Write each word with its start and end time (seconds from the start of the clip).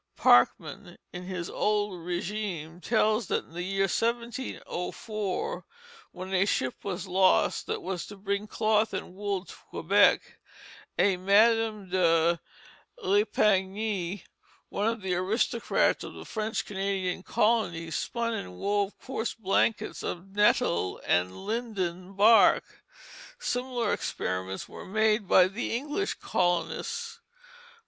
Parkman, 0.17 0.97
in 1.13 1.25
his 1.25 1.47
Old 1.47 1.91
Régime, 1.93 2.81
tells 2.81 3.27
that 3.27 3.45
in 3.45 3.53
the 3.53 3.61
year 3.61 3.83
1704, 3.83 5.65
when 6.11 6.33
a 6.33 6.45
ship 6.47 6.83
was 6.83 7.05
lost 7.05 7.67
that 7.67 7.83
was 7.83 8.07
to 8.07 8.17
bring 8.17 8.47
cloth 8.47 8.95
and 8.95 9.13
wool 9.13 9.45
to 9.45 9.53
Quebec, 9.69 10.39
a 10.97 11.17
Madame 11.17 11.87
de 11.91 12.39
Rèpentigny, 13.03 14.23
one 14.69 14.87
of 14.87 15.01
the 15.03 15.13
aristocrats 15.13 16.03
of 16.03 16.15
the 16.15 16.25
French 16.25 16.65
Canadian 16.65 17.21
colony, 17.21 17.91
spun 17.91 18.33
and 18.33 18.57
wove 18.57 18.97
coarse 18.97 19.35
blankets 19.35 20.01
of 20.01 20.35
nettle 20.35 20.99
and 21.05 21.37
linden 21.45 22.13
bark. 22.13 22.81
Similar 23.37 23.93
experiments 23.93 24.67
were 24.67 24.87
made 24.87 25.27
by 25.27 25.47
the 25.47 25.75
English 25.75 26.15
colonists. 26.15 27.19